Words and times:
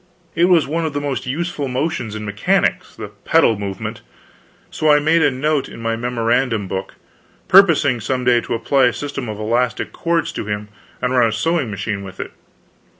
It 0.33 0.45
was 0.45 0.65
one 0.65 0.83
of 0.83 0.93
the 0.93 0.99
most 0.99 1.27
useful 1.27 1.67
motions 1.67 2.15
in 2.15 2.25
mechanics, 2.25 2.95
the 2.95 3.09
pedal 3.09 3.59
movement; 3.59 4.01
so 4.71 4.89
I 4.89 4.97
made 4.97 5.21
a 5.21 5.29
note 5.29 5.69
in 5.69 5.79
my 5.79 5.95
memorandum 5.95 6.67
book, 6.67 6.95
purposing 7.47 7.99
some 8.01 8.23
day 8.23 8.41
to 8.41 8.55
apply 8.55 8.85
a 8.85 8.93
system 8.93 9.29
of 9.29 9.37
elastic 9.37 9.91
cords 9.93 10.31
to 10.31 10.45
him 10.47 10.69
and 11.03 11.13
run 11.15 11.29
a 11.29 11.31
sewing 11.31 11.69
machine 11.69 12.03
with 12.03 12.19
it. 12.19 12.31